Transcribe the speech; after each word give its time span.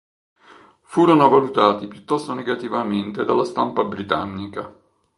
Furono 0.81 1.29
valutati 1.29 1.87
piuttosto 1.87 2.33
negativamente 2.33 3.23
dalla 3.23 3.45
stampa 3.45 3.83
britannica. 3.83 4.75